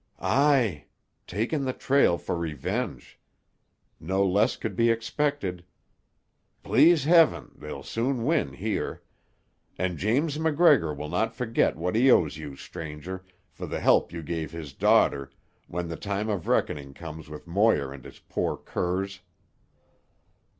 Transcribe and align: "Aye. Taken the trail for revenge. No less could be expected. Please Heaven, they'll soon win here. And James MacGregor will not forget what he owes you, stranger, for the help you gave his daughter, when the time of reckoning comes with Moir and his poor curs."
"Aye. 0.19 0.85
Taken 1.27 1.63
the 1.63 1.73
trail 1.73 2.17
for 2.17 2.35
revenge. 2.35 3.19
No 3.99 4.25
less 4.25 4.55
could 4.57 4.75
be 4.75 4.89
expected. 4.89 5.63
Please 6.63 7.03
Heaven, 7.03 7.51
they'll 7.59 7.83
soon 7.83 8.25
win 8.25 8.53
here. 8.53 9.03
And 9.77 9.99
James 9.99 10.39
MacGregor 10.39 10.91
will 10.91 11.07
not 11.09 11.35
forget 11.35 11.75
what 11.75 11.93
he 11.93 12.09
owes 12.09 12.35
you, 12.35 12.55
stranger, 12.55 13.23
for 13.51 13.67
the 13.67 13.79
help 13.79 14.11
you 14.11 14.23
gave 14.23 14.51
his 14.51 14.73
daughter, 14.73 15.29
when 15.67 15.87
the 15.87 15.97
time 15.97 16.29
of 16.29 16.47
reckoning 16.47 16.95
comes 16.95 17.29
with 17.29 17.45
Moir 17.45 17.93
and 17.93 18.03
his 18.03 18.17
poor 18.17 18.57
curs." 18.57 19.19